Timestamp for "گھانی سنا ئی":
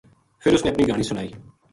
0.87-1.29